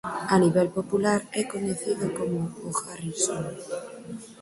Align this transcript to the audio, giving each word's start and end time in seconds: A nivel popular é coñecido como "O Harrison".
A 0.35 0.37
nivel 0.43 0.67
popular 0.77 1.19
é 1.41 1.43
coñecido 1.53 2.05
como 2.17 2.39
"O 2.67 2.69
Harrison". 2.85 3.43